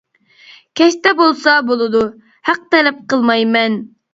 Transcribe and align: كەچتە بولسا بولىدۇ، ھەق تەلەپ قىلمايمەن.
كەچتە 0.81 1.13
بولسا 1.19 1.53
بولىدۇ، 1.69 2.03
ھەق 2.51 2.67
تەلەپ 2.75 3.07
قىلمايمەن. 3.15 3.79